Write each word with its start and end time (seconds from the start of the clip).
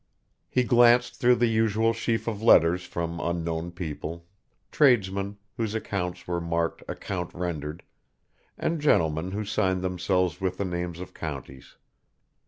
He 0.49 0.63
glanced 0.63 1.17
through 1.19 1.35
the 1.35 1.45
usual 1.45 1.93
sheaf 1.93 2.27
of 2.27 2.41
letters 2.41 2.85
from 2.85 3.19
unknown 3.19 3.69
people, 3.71 4.25
tradesmen, 4.71 5.37
whose 5.57 5.75
accounts 5.75 6.25
were 6.27 6.41
marked 6.41 6.81
"account 6.87 7.31
rendered" 7.35 7.83
and 8.57 8.81
gentlemen 8.81 9.29
who 9.29 9.45
signed 9.45 9.83
themselves 9.83 10.41
with 10.41 10.57
the 10.57 10.65
names 10.65 10.99
of 10.99 11.13
counties. 11.13 11.75